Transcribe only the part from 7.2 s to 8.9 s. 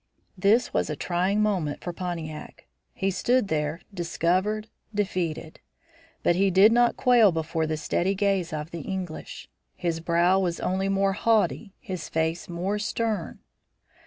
before the steady gaze of the